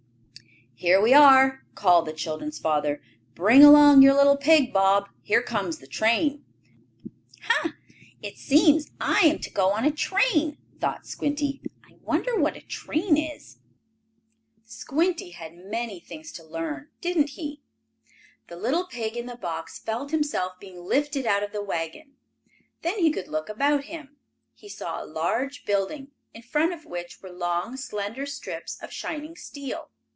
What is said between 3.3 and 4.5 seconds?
"Bring along your little